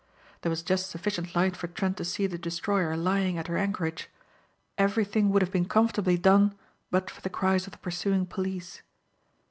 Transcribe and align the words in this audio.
There 0.41 0.49
was 0.49 0.63
just 0.63 0.89
sufficient 0.89 1.35
light 1.35 1.55
for 1.55 1.67
Trent 1.67 1.95
to 1.97 2.05
see 2.05 2.25
the 2.25 2.39
destroyer 2.39 2.97
lying 2.97 3.37
at 3.37 3.45
her 3.45 3.55
anchorage. 3.55 4.09
Everything 4.75 5.29
would 5.29 5.43
have 5.43 5.51
been 5.51 5.67
comfortably 5.69 6.17
done 6.17 6.55
but 6.89 7.11
for 7.11 7.21
the 7.21 7.29
cries 7.29 7.67
of 7.67 7.71
the 7.71 7.77
pursuing 7.77 8.25
police. 8.25 8.81